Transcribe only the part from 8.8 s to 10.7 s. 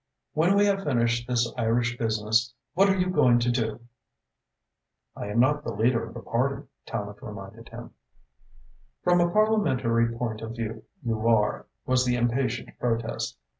"From a parliamentary point of